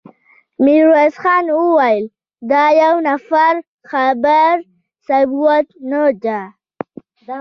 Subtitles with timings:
[0.63, 2.05] ميرويس خان وويل:
[2.49, 2.51] د
[2.81, 3.53] يوه نفر
[3.89, 4.51] خبره
[5.07, 6.41] ثبوت نه ده.